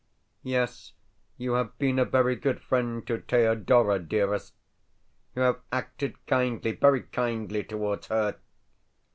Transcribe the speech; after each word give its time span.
Yes, 0.41 0.93
you 1.37 1.53
have 1.53 1.77
been 1.77 1.99
a 1.99 2.05
very 2.05 2.35
good 2.35 2.59
friend 2.59 3.05
to 3.05 3.19
Thedora, 3.19 3.99
dearest. 3.99 4.55
You 5.35 5.43
have 5.43 5.61
acted 5.71 6.15
kindly, 6.25 6.71
very 6.71 7.03
kindly, 7.03 7.63
towards 7.63 8.07
her. 8.07 8.37